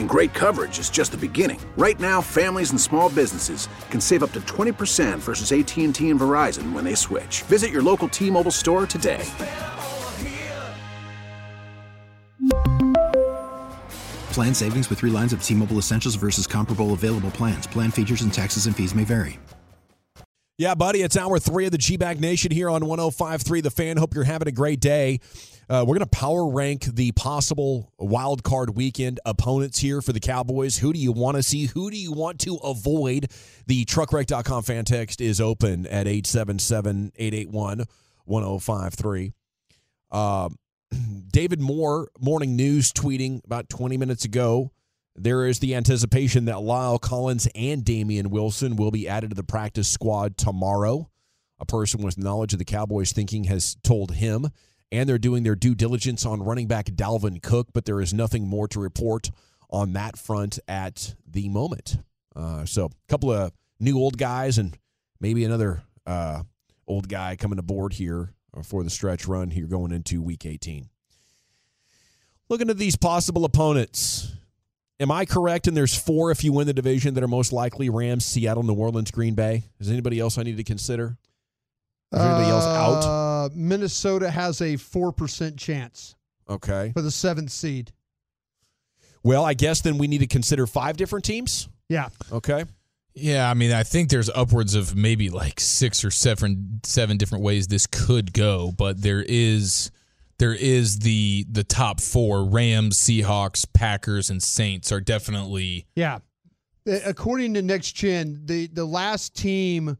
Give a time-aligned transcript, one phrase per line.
[0.00, 1.60] And great coverage is just the beginning.
[1.76, 6.72] Right now, families and small businesses can save up to 20% versus AT&T and Verizon
[6.72, 7.42] when they switch.
[7.42, 9.24] Visit your local T-Mobile store today.
[14.32, 17.66] Plan savings with 3 lines of T-Mobile Essentials versus comparable available plans.
[17.66, 19.38] Plan features and taxes and fees may vary.
[20.56, 23.96] Yeah, buddy, it's hour three of the G Bag Nation here on 105.3 The Fan.
[23.96, 25.20] Hope you're having a great day.
[25.70, 30.18] Uh, we're going to power rank the possible wild card weekend opponents here for the
[30.18, 30.76] Cowboys.
[30.76, 31.66] Who do you want to see?
[31.66, 33.30] Who do you want to avoid?
[33.68, 37.84] The truckwreck.com fan text is open at 877 881
[38.24, 39.32] 1053.
[40.10, 40.48] Uh,
[41.32, 44.72] David Moore, Morning News, tweeting about 20 minutes ago
[45.14, 49.44] there is the anticipation that Lyle Collins and Damien Wilson will be added to the
[49.44, 51.08] practice squad tomorrow.
[51.60, 54.48] A person with knowledge of the Cowboys thinking has told him,
[54.92, 58.46] and they're doing their due diligence on running back Dalvin Cook, but there is nothing
[58.46, 59.30] more to report
[59.70, 61.98] on that front at the moment.
[62.34, 64.76] Uh, so, a couple of new old guys and
[65.20, 66.42] maybe another uh,
[66.86, 70.88] old guy coming aboard here for the stretch run here going into week 18.
[72.48, 74.32] Looking at these possible opponents.
[74.98, 75.66] Am I correct?
[75.66, 78.74] And there's four if you win the division that are most likely Rams, Seattle, New
[78.74, 79.62] Orleans, Green Bay.
[79.78, 81.16] Is anybody else I need to consider?
[82.12, 83.29] Is anybody else out?
[83.54, 86.14] Minnesota has a 4% chance
[86.48, 86.90] Okay.
[86.94, 87.92] for the seventh seed.
[89.22, 91.68] Well, I guess then we need to consider five different teams.
[91.88, 92.08] Yeah.
[92.32, 92.64] Okay.
[93.14, 97.44] Yeah, I mean, I think there's upwards of maybe like six or seven seven different
[97.44, 99.90] ways this could go, but there is
[100.38, 106.20] there is the the top four Rams, Seahawks, Packers, and Saints are definitely Yeah.
[106.86, 109.98] According to Next Gen, the, the last team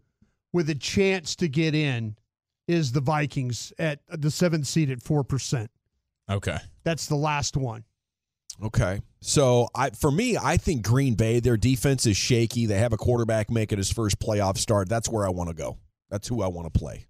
[0.53, 2.17] with a chance to get in
[2.71, 5.69] is the Vikings at the seventh seed at 4%.
[6.31, 6.59] okay.
[6.85, 7.85] That's the last one.
[8.63, 9.01] Okay.
[9.21, 12.67] So I for me, I think Green Bay, their defense is shaky.
[12.67, 14.89] They have a quarterback making his first playoff start.
[14.89, 15.79] That's where I want to go.
[16.11, 17.07] That's who I want to play.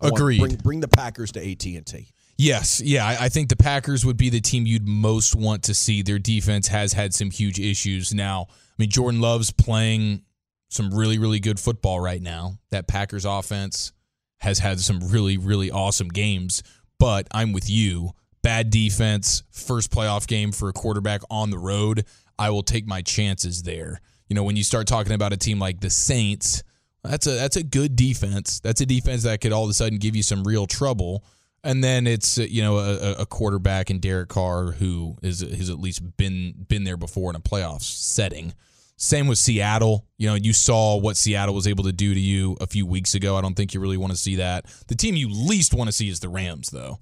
[0.00, 0.40] I Agreed.
[0.40, 2.08] Bring, bring the Packers to AT and T.
[2.38, 5.74] Yes, yeah, I, I think the Packers would be the team you'd most want to
[5.74, 6.02] see.
[6.02, 8.12] Their defense has had some huge issues.
[8.12, 10.22] Now, I mean, Jordan Love's playing
[10.68, 12.58] some really, really good football right now.
[12.70, 13.92] That Packers offense
[14.38, 16.62] has had some really, really awesome games.
[16.98, 18.12] But I'm with you.
[18.42, 22.04] Bad defense, first playoff game for a quarterback on the road.
[22.38, 24.00] I will take my chances there.
[24.28, 26.62] You know, when you start talking about a team like the Saints,
[27.02, 28.60] that's a that's a good defense.
[28.60, 31.24] That's a defense that could all of a sudden give you some real trouble.
[31.64, 35.80] And then it's you know a, a quarterback in Derek Carr who is has at
[35.80, 38.54] least been been there before in a playoff setting.
[38.96, 40.06] Same with Seattle.
[40.16, 43.14] You know, you saw what Seattle was able to do to you a few weeks
[43.14, 43.36] ago.
[43.36, 44.64] I don't think you really want to see that.
[44.88, 46.98] The team you least want to see is the Rams, though.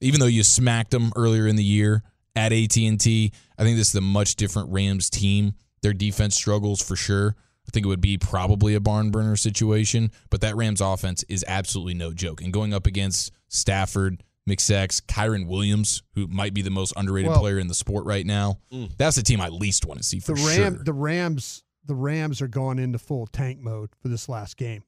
[0.00, 2.02] Even though you smacked them earlier in the year
[2.36, 5.54] at AT&T, I think this is a much different Rams team.
[5.82, 7.34] Their defense struggles for sure.
[7.66, 11.44] I think it would be probably a barn burner situation, but that Rams offense is
[11.48, 12.40] absolutely no joke.
[12.40, 17.40] And going up against Stafford, McSex, Kyren Williams, who might be the most underrated Well-
[17.40, 18.90] player in the sport right now, mm.
[18.96, 20.84] that's the team I least want to see for The Ram sure.
[20.84, 24.84] the Rams the Rams are going into full tank mode for this last game.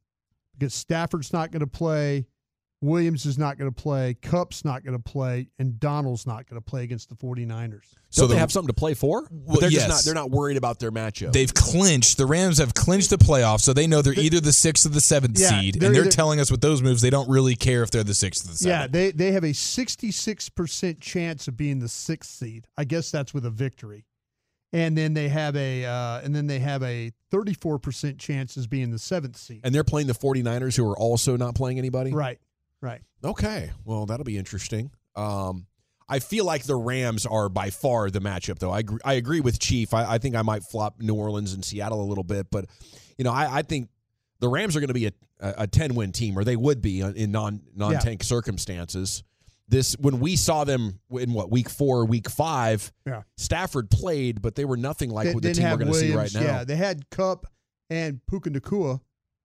[0.59, 2.27] Because Stafford's not going to play,
[2.83, 6.61] Williams is not going to play, Kupp's not going to play, and Donald's not going
[6.61, 7.85] to play against the 49ers.
[8.09, 9.29] So they have something to play for?
[9.31, 9.87] Well, they're yes.
[9.87, 10.05] just not.
[10.05, 11.33] They're not worried about their matchup.
[11.33, 12.17] They've clinched.
[12.17, 15.01] The Rams have clinched the playoffs, so they know they're either the sixth or the
[15.01, 17.55] seventh Yeah, seed, they're and they're either- telling us with those moves they don't really
[17.55, 18.93] care if they're the sixth or the Yeah, seventh.
[18.93, 22.67] they they have a 66% chance of being the 6th seed.
[22.77, 24.07] I guess that's with a victory.
[24.73, 28.91] And then they have a uh, and then they have a 34% chance as being
[28.91, 29.61] the 7th seed.
[29.65, 32.13] and they're playing the 49ers, who are also not playing anybody.
[32.13, 32.39] Right.
[32.83, 33.03] Right.
[33.25, 33.71] Okay.
[33.85, 34.91] Well, that'll be interesting.
[35.17, 35.67] Um,
[36.09, 38.73] I feel like the Rams are by far the matchup, though.
[38.73, 39.95] I agree, I agree with Chief.
[39.95, 42.67] I, I think I might flop New Orleans and Seattle a little bit, but
[43.17, 43.91] you know, I, I think
[44.41, 47.01] the Rams are going to be a, a ten win team, or they would be
[47.01, 49.23] in non non tank circumstances.
[49.69, 52.91] This when we saw them in what week four, week five.
[53.07, 53.23] Yeah.
[53.37, 56.13] Stafford played, but they were nothing like They what the team we're going to see
[56.13, 56.41] right now.
[56.41, 57.47] Yeah, they had Kupp
[57.89, 59.01] and Puka Nacua,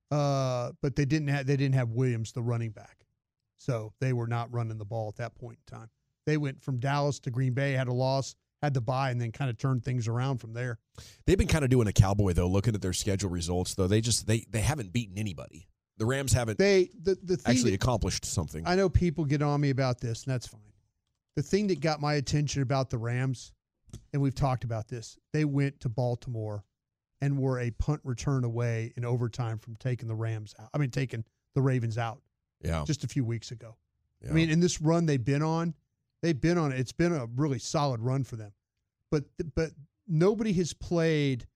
[0.09, 2.94] uh, but they didn't have they didn't have Williams, the running back.
[3.65, 5.89] So they were not running the ball at that point in time.
[6.27, 9.31] They went from Dallas to Green Bay, had a loss, had to buy and then
[9.31, 10.77] kind of turned things around from there.
[11.25, 13.87] They've been kind of doing a cowboy though, looking at their schedule results though.
[13.87, 15.67] They just they they haven't beaten anybody.
[15.97, 18.67] The Rams haven't They the the actually that- accomplished something.
[18.67, 20.61] I know people get on me about this, and that's fine.
[21.35, 23.51] The thing that got my attention about the Rams,
[24.13, 26.63] and we've talked about this, they went to Baltimore
[27.19, 30.69] and were a punt return away in overtime from taking the Rams out.
[30.73, 31.23] I mean, taking
[31.55, 32.21] the Ravens out
[32.61, 32.83] yeah.
[32.85, 33.75] just a few weeks ago.
[34.23, 34.29] yeah.
[34.29, 35.73] I mean, in this run they've been on,
[36.21, 36.71] they've been on.
[36.71, 38.51] It's been a really solid run for them,
[39.11, 39.25] but
[39.55, 39.71] but
[40.07, 41.47] nobody has played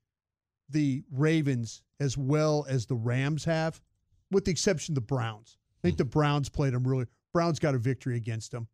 [0.70, 3.82] the Ravens as well as the Rams have,
[4.32, 5.58] with the exception of the Browns.
[5.84, 7.06] I think the Browns played them really.
[7.34, 8.68] Browns got a victory against them,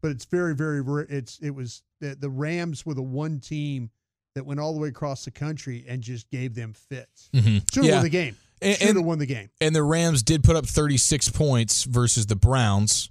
[0.00, 1.06] but it's very very rare.
[1.08, 3.90] It's it was the, the Rams were the one team
[4.34, 7.28] that went all the way across the country and just gave them fits.
[7.34, 7.82] Mm-hmm.
[7.82, 8.00] Yeah.
[8.00, 8.36] the game.
[8.62, 9.50] And- Should have won the game.
[9.60, 13.10] And the Rams did put up 36 points versus the Browns.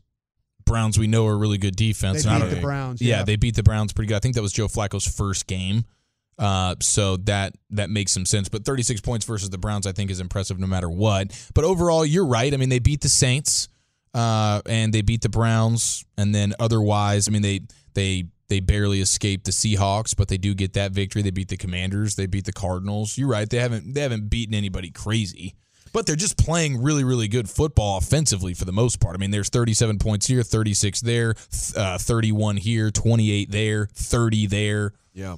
[0.66, 2.24] Browns, we know, are a really good defense.
[2.24, 3.02] They beat the Browns.
[3.02, 4.16] yeah, Yeah, they beat the Browns pretty good.
[4.16, 5.86] I think that was Joe Flacco's first game.
[6.38, 8.48] Uh, so that that makes some sense.
[8.50, 11.32] But 36 points versus the Browns, I think, is impressive no matter what.
[11.54, 12.52] But overall, you're right.
[12.54, 13.68] I mean, they beat the Saints,
[14.14, 17.62] uh, and they beat the Browns, and then otherwise, I mean, they
[17.94, 21.22] they they barely escaped the Seahawks, but they do get that victory.
[21.22, 22.16] They beat the Commanders.
[22.16, 23.18] They beat the Cardinals.
[23.18, 23.50] You're right.
[23.50, 25.56] They haven't they haven't beaten anybody crazy.
[25.94, 29.16] But they're just playing really, really good football offensively for the most part.
[29.16, 31.36] I mean, there's 37 points here, 36 there,
[31.78, 34.94] uh, 31 here, 28 there, 30 there.
[35.14, 35.38] Yeah.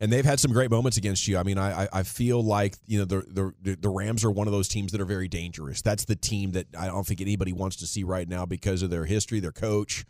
[0.00, 1.38] And they've had some great moments against you.
[1.38, 4.52] I mean, I I- feel like you know the, the the Rams are one of
[4.52, 5.82] those teams that are very dangerous.
[5.82, 8.90] That's the team that I don't think anybody wants to see right now because of
[8.90, 10.04] their history, their coach,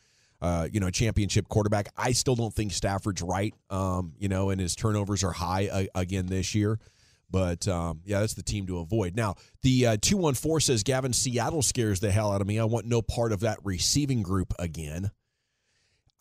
[0.45, 1.89] uh, you know, championship quarterback.
[1.97, 3.55] I still don't think Stafford's right.
[3.71, 6.79] Um, you know, and his turnovers are high uh, again this year.
[7.31, 9.17] But um, yeah, that's the team to avoid.
[9.17, 12.59] Now, the uh, 214 says Gavin, Seattle scares the hell out of me.
[12.59, 15.11] I want no part of that receiving group again.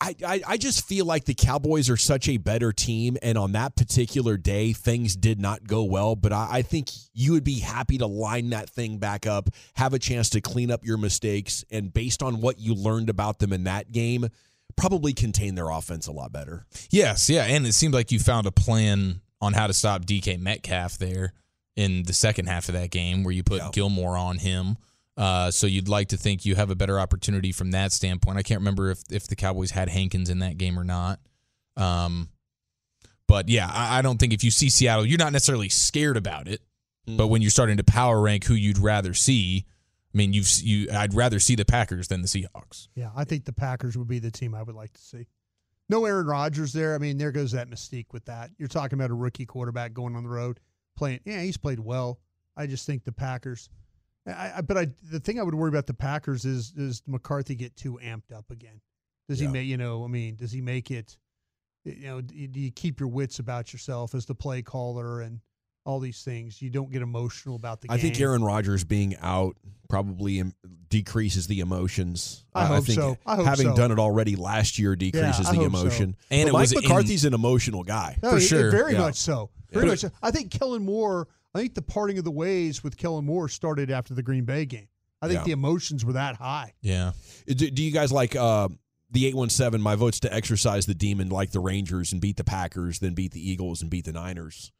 [0.00, 3.52] I, I, I just feel like the Cowboys are such a better team, and on
[3.52, 6.14] that particular day, things did not go well.
[6.16, 9.94] But I, I think you would be happy to line that thing back up, have
[9.94, 13.52] a chance to clean up your mistakes, and based on what you learned about them
[13.52, 14.28] in that game,
[14.76, 16.66] probably contain their offense a lot better.
[16.90, 20.38] Yes, yeah, and it seemed like you found a plan on how to stop DK
[20.40, 21.32] Metcalf there
[21.76, 23.70] in the second half of that game, where you put Yeah.
[23.72, 24.76] Gilmore on him.
[25.16, 28.36] Uh, so you'd like to think you have a better opportunity from that standpoint.
[28.36, 31.20] I can't remember if if the Cowboys had Hankins in that game or not.
[31.76, 32.30] Um,
[33.28, 36.48] but yeah, I, I don't think if you see Seattle, you're not necessarily scared about
[36.48, 36.62] it.
[37.06, 39.66] But when you're starting to power rank who you'd rather see,
[40.14, 40.88] I mean, you've you.
[40.90, 42.88] I'd rather see the Packers than the Seahawks.
[42.94, 45.26] Yeah, I think the Packers would be the team I would like to see.
[45.90, 46.94] No Aaron Rodgers there.
[46.94, 48.50] I mean, there goes that mystique with that.
[48.56, 50.60] You're talking about a rookie quarterback going on the road
[50.96, 51.20] playing.
[51.24, 52.20] Yeah, he's played well.
[52.56, 53.68] I just think the Packers.
[54.26, 57.54] I, I, but I, the thing I would worry about the Packers is is McCarthy
[57.54, 58.80] get too amped up again?
[59.28, 59.48] Does Yeah.
[59.48, 60.04] he make you know?
[60.04, 61.18] I mean, does he make it?
[61.84, 65.40] You know, do do you keep your wits about yourself as the play caller and
[65.84, 66.62] all these things?
[66.62, 67.94] You don't get emotional about the game.
[67.94, 69.56] I think Aaron Rodgers being out
[69.90, 70.54] probably im-
[70.88, 72.46] decreases the emotions.
[72.54, 73.18] I Uh, hope think so.
[73.26, 73.76] I hope having so.
[73.76, 75.80] done it already last year decreases I the hope so.
[75.80, 76.16] emotion.
[76.30, 78.18] And But it Mike was in- McCarthy's an emotional guy.
[78.22, 78.70] No, For it- it sure.
[78.70, 79.00] very Yeah.
[79.00, 79.50] much so.
[79.70, 79.90] Very Yeah.
[79.92, 79.98] much.
[80.00, 80.10] So.
[80.22, 81.28] I think Kellen Moore.
[81.54, 84.64] I think the parting of the ways with Kellen Moore started after the Green Bay
[84.64, 84.88] game.
[85.22, 85.44] I think Yeah.
[85.44, 86.74] the emotions were that high.
[86.82, 87.12] Yeah.
[87.46, 88.68] Do, do you guys like uh,
[89.10, 89.80] the 817?
[89.80, 93.32] My vote's to exercise the demon like the Rangers and beat the Packers, then beat
[93.32, 94.72] the Eagles and beat the Niners,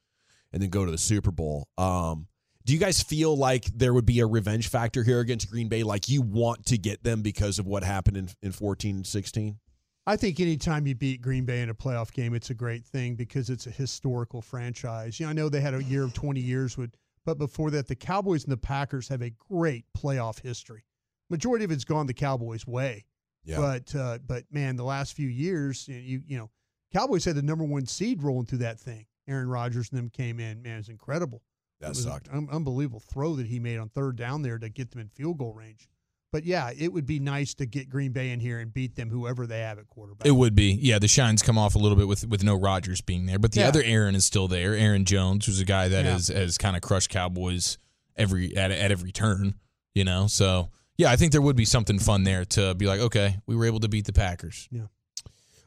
[0.52, 1.68] and then go to the Super Bowl.
[1.78, 2.26] Um,
[2.66, 5.82] do you guys feel like there would be a revenge factor here against Green Bay?
[5.82, 9.58] Like you want to get them because of what happened in, in 14 and 16?
[10.06, 13.14] I think anytime you beat Green Bay in a playoff game, it's a great thing
[13.14, 15.18] because it's a historical franchise.
[15.18, 16.94] You know, I know they had a year of 20 years with,
[17.24, 20.84] but before that, the Cowboys and the Packers have a great playoff history.
[21.30, 23.06] Majority of it's gone the Cowboys' way.
[23.44, 23.56] Yeah.
[23.56, 26.50] But uh, but man, the last few years, you you, know,
[26.92, 29.06] Cowboys had the number one seed rolling through that thing.
[29.26, 30.62] Aaron Rodgers and them came in.
[30.62, 31.42] Man, it's incredible.
[31.80, 32.28] that it was sucked.
[32.28, 35.08] an un- unbelievable throw that he made on third down there to get them in
[35.08, 35.88] field goal range.
[36.34, 39.08] But yeah, it would be nice to get Green Bay in here and beat them,
[39.08, 40.26] whoever they have at quarterback.
[40.26, 40.72] It would be.
[40.72, 43.52] Yeah, the shines come off a little bit with with no Rodgers being there, but
[43.52, 43.68] the Yeah.
[43.68, 44.74] other Aaron is still there.
[44.74, 46.10] Aaron Jones, who's a guy that Yeah.
[46.14, 47.78] has has kind of crushed Cowboys
[48.16, 49.54] every at at every turn,
[49.94, 50.26] you know.
[50.26, 53.54] So, yeah, I think there would be something fun there to be like, okay, we
[53.54, 54.68] were able to beat the Packers.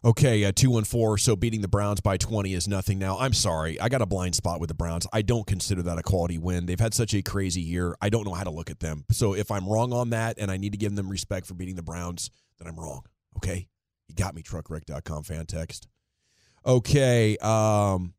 [0.05, 1.17] Okay, uh, 214.
[1.17, 3.17] So beating the Browns by 20 is nothing now.
[3.17, 3.79] I'm sorry.
[3.79, 5.07] I got a blind spot with the Browns.
[5.11, 6.65] I don't consider that a quality win.
[6.65, 7.95] They've had such a crazy year.
[8.01, 9.05] I don't know how to look at them.
[9.11, 11.75] So if I'm wrong on that and I need to give them respect for beating
[11.75, 13.01] the Browns, then I'm wrong.
[13.37, 13.67] Okay?
[14.07, 15.87] You got me, truckwreck.com fan text.
[16.65, 17.37] Okay.
[17.37, 18.13] Um,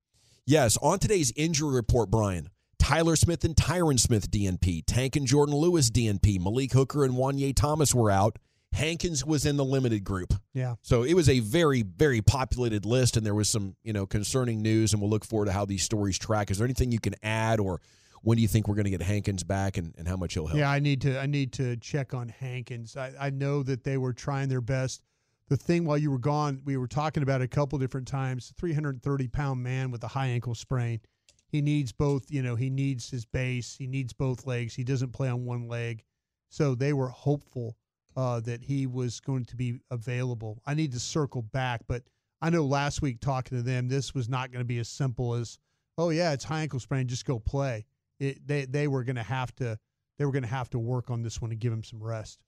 [0.47, 5.55] yes, on today's injury report, Brian, Tyler Smith and Tyron Smith DNP, Tank and Jourdan
[5.55, 8.39] Lewis DNP, Malik Hooker and Juanyeh Thomas were out.
[8.79, 10.33] Hankins was in the limited group.
[10.55, 10.77] Yeah.
[10.83, 14.63] So it was a very, very populated list, and there was some, you know, concerning
[14.63, 16.51] news, and we'll look forward to how these stories track.
[16.51, 17.81] Is there anything you can add, or
[18.23, 20.47] when do you think we're going to get Hankins back, and, and how much he'll
[20.47, 20.59] help?
[20.59, 22.97] Yeah, I need to I need to check on Hankins.
[22.97, 25.03] I, I know that they were trying their best.
[25.49, 28.53] The thing while you were gone, we were talking about it a couple different times.
[28.59, 31.01] 330 pound man with a high ankle sprain.
[31.49, 32.31] He needs both.
[32.31, 33.75] You know, he needs his base.
[33.77, 34.75] He needs both legs.
[34.75, 36.05] He doesn't play on one leg,
[36.49, 37.77] so they were hopeful
[38.19, 40.61] uh, that he was going to be available.
[40.67, 42.03] I need to circle back, but
[42.43, 45.35] I know last week talking to them, this was not going to be as simple
[45.35, 45.57] as,
[45.97, 47.87] oh yeah, it's high ankle sprain, just go play.
[48.19, 49.79] It, they they were going to have to
[50.19, 52.41] they were going to have to work on this one and give him some rest.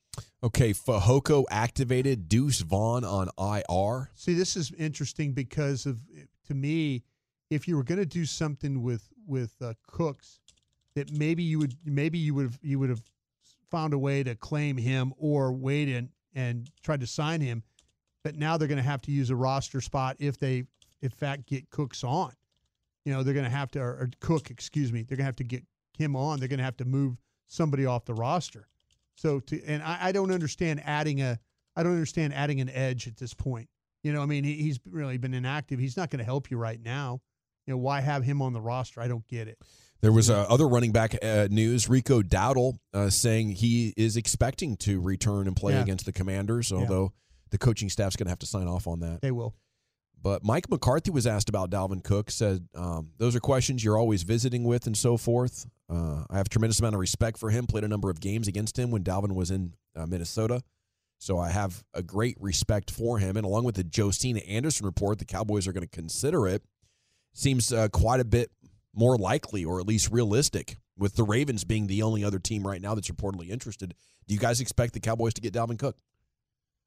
[0.43, 4.11] Okay, Fehoko activated, Deuce Vaughn on IR.
[4.17, 6.01] See, this is interesting because of
[6.49, 7.05] to me,
[7.49, 10.41] if you were going to do something with with uh, Cooks,
[10.97, 13.03] that maybe you would maybe you would have you would have
[13.71, 17.63] found a way to claim him or wait and and try to sign him,
[18.23, 20.65] but now they're going to have to use a roster spot if they
[21.03, 22.33] in fact get Cooks on.
[23.05, 25.29] You know, they're going to have to or, or Cook, excuse me, they're going to
[25.29, 25.65] have to get
[25.99, 26.39] him on.
[26.39, 28.69] They're going to have to move somebody off the roster.
[29.17, 31.39] So to and I, I don't understand adding a
[31.77, 33.69] I don't understand adding an edge at this point.
[34.03, 35.79] You know, I mean, he, he's really been inactive.
[35.79, 37.21] He's not going to help you right now.
[37.67, 39.01] You know, why have him on the roster?
[39.01, 39.59] I don't get it.
[40.03, 41.89] There was uh, other running back uh, news.
[41.89, 45.83] Rico Dowdle uh, saying he is expecting to return and play Yeah.
[45.83, 47.13] against the Commanders, although
[47.51, 49.21] the coaching staff's going to have to sign off on that.
[49.21, 49.55] They will.
[50.23, 52.31] But Mike McCarthy was asked about Dalvin Cook.
[52.31, 55.67] Said um, those are questions you're always visiting with and so forth.
[55.89, 57.67] Uh, I have a tremendous amount of respect for him.
[57.67, 60.63] Played a number of games against him when Dalvin was in uh, Minnesota,
[61.19, 63.37] so I have a great respect for him.
[63.37, 66.63] And along with the Josina Anderson report, the Cowboys are going to consider it.
[67.33, 68.51] Seems uh, quite a bit
[68.95, 72.81] more likely, or at least realistic, with the Ravens being the only other team right
[72.81, 73.95] now that's reportedly interested.
[74.27, 75.97] Do you guys expect the Cowboys to get Dalvin Cook?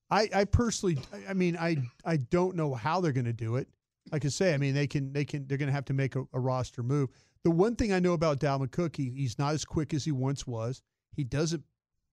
[0.10, 3.68] I, I personally, I- mean, I I don't know how they're going to do it.
[4.12, 6.16] Like I say, I mean, they can they can they're going to have to make
[6.16, 7.10] a, a roster move.
[7.44, 10.12] The one thing I know about Dalvin Cook, he, he's not as quick as he
[10.12, 10.82] once was.
[11.16, 11.64] He doesn't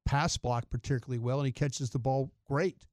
[0.07, 2.87] pass block particularly well, and he catches the ball great.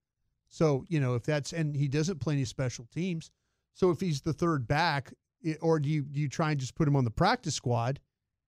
[0.49, 3.31] So you know, if that's and he doesn't play any special teams.
[3.73, 5.13] So if he's the third back,
[5.61, 7.99] or do you do you try and just put him on the practice squad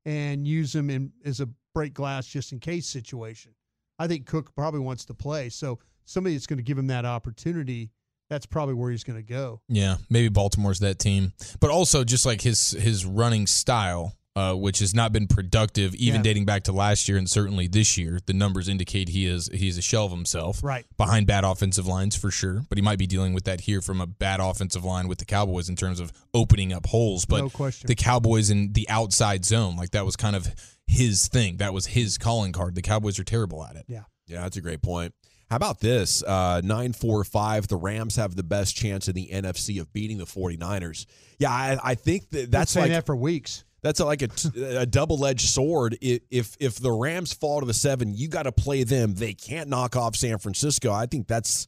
[0.06, 3.54] and use him in as a break glass just in case situation?
[3.98, 5.50] I think Cook probably wants to play.
[5.50, 7.92] So somebody that's going to give him that opportunity,
[8.30, 9.62] that's probably where he's going to go.
[9.68, 14.80] Yeah, maybe Baltimore's that team, but also just like his his running style, uh, which
[14.80, 16.22] has not been productive, even Yeah.
[16.24, 18.20] dating back to last year and certainly this year.
[18.26, 20.86] The numbers indicate he is he's a shell of himself, Right.
[20.98, 22.64] behind bad offensive lines for sure.
[22.70, 25.26] But he might be dealing with that here from a bad offensive line with the
[25.26, 27.26] Cowboys in terms of opening up holes.
[27.26, 27.88] But No question.
[27.88, 30.48] the Cowboys in the outside zone, like that was kind of
[30.88, 31.58] his thing.
[31.58, 32.76] That was his calling card.
[32.76, 33.86] The Cowboys are terrible at it.
[33.88, 34.04] Yeah.
[34.28, 35.14] Yeah, that's a great point.
[35.50, 36.22] How about this?
[36.22, 41.08] Uh, 945, the Rams have the best chance in the NFC of beating the 49ers.
[41.40, 43.64] Yeah, I, I think that that's Been saying like that for weeks.
[43.82, 45.98] That's like a, t- a double-edged sword.
[46.02, 49.14] If if the Rams fall to the 7, you got to play them.
[49.16, 50.92] They can't knock off San Francisco.
[50.92, 51.68] I think that's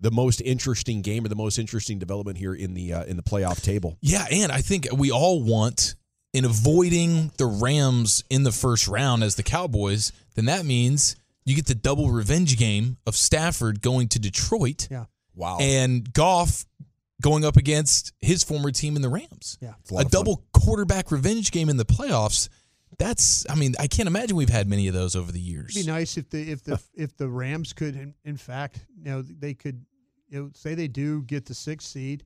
[0.00, 3.22] the most interesting game or the most interesting development here in the uh, in the
[3.22, 3.96] playoff table.
[4.00, 5.96] Yeah, and I think we all want
[6.32, 11.56] in avoiding the Rams in the first round as the Cowboys, then that means you
[11.56, 15.06] get the double revenge game of Stafford going to Detroit Yeah.
[15.34, 15.56] Wow.
[15.60, 16.66] and Goff
[17.22, 19.58] going up against his former team in the Rams.
[19.60, 19.68] Yeah.
[19.68, 20.06] a A of fun.
[20.10, 22.48] double quarterback revenge game in the playoffs.
[22.98, 25.76] That's I mean, I can't imagine we've had many of those over the years.
[25.76, 29.04] It'd be nice if the if the if the Rams could, in, in fact, you
[29.10, 29.84] know, they could,
[30.28, 32.24] you know, say they do get the sixth seed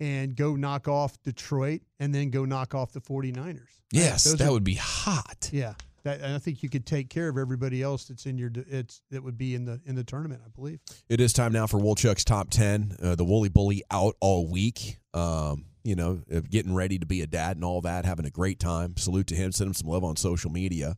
[0.00, 3.60] and go knock off Detroit and then go knock off the 49ers.
[3.92, 5.48] Yes, Those that are- would be hot.
[5.52, 5.74] Yeah.
[6.04, 9.22] That, I think you could take care of everybody else that's in your it's that
[9.22, 10.42] would be in the in the tournament.
[10.44, 10.80] I believe.
[11.08, 12.96] It is time now for Woolchuck's top 10.
[13.02, 14.98] Uh, the Woolly Bully out all week.
[15.14, 18.60] Um, you know, getting ready to be a dad and all that, having a great
[18.60, 18.96] time.
[18.96, 19.52] Salute to him.
[19.52, 20.96] Send him some love on social media.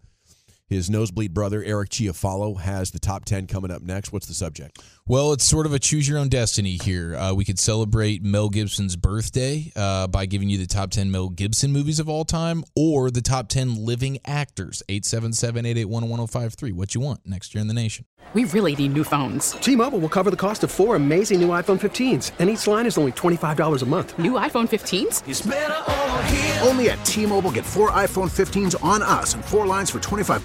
[0.68, 4.12] His nosebleed brother, Eric Chiafalo, has the top 10 coming up next.
[4.12, 4.82] What's the subject?
[5.06, 7.14] Well, it's sort of a choose your own destiny here.
[7.14, 11.28] Uh, we could celebrate Mel Gibson's birthday uh, by giving you the top 10 Mel
[11.28, 14.82] Gibson movies of all time or the top 10 living actors.
[14.88, 16.72] 877 881 1053.
[16.72, 18.06] What you want next year in the nation.
[18.32, 19.52] We really need new phones.
[19.52, 22.96] T-Mobile will cover the cost of four amazing new iPhone 15s, and each line is
[22.98, 24.18] only $25 a month.
[24.18, 26.66] New iPhone 15s?
[26.66, 30.44] Only at T-Mobile get four iPhone 15s on us and four lines for 25